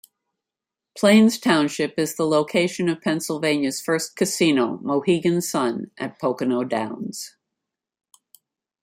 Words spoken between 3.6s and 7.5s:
first casino, Mohegan Sun at Pocono Downs.